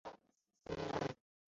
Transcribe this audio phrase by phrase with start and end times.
[0.03, 0.07] 尼
[0.63, 1.15] 布莱。